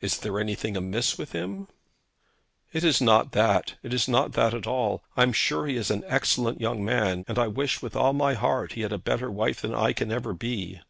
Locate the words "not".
3.02-3.32, 4.08-4.32